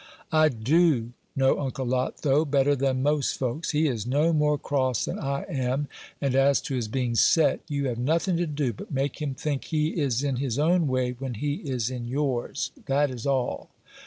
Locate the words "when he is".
11.11-11.91